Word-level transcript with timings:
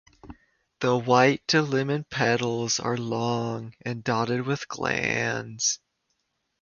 The 0.79 0.97
white 0.97 1.47
to 1.49 1.61
lemon 1.61 2.05
petals 2.05 2.79
are 2.79 2.97
long 2.97 3.75
and 3.81 4.03
dotted 4.03 4.47
with 4.47 4.67
glands. 4.67 5.79